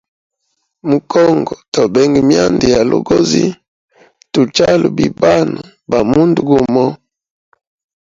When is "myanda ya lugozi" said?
2.29-3.45